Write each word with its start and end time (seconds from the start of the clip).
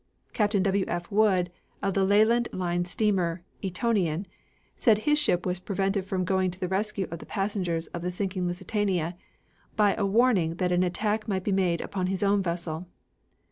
Captain 0.33 0.63
W. 0.63 0.83
F. 0.87 1.11
Wood, 1.11 1.51
of 1.83 1.93
the 1.93 2.03
Leyland 2.03 2.49
Line 2.51 2.85
steamer 2.85 3.43
Etonian, 3.63 4.25
said 4.75 4.97
his 4.97 5.19
ship 5.19 5.45
was 5.45 5.59
prevented 5.59 6.05
from 6.05 6.25
going 6.25 6.49
to 6.49 6.59
the 6.59 6.67
rescue 6.67 7.07
of 7.11 7.19
the 7.19 7.25
passengers 7.27 7.85
of 7.93 8.01
the 8.01 8.11
sinking 8.11 8.47
Lusitania 8.47 9.15
by 9.75 9.93
a 9.93 10.03
warning 10.03 10.55
that 10.55 10.71
an 10.71 10.81
attack 10.81 11.27
might 11.27 11.43
be 11.43 11.51
made 11.51 11.81
upon 11.81 12.07
his 12.07 12.23
own 12.23 12.41
vessel. 12.41 12.87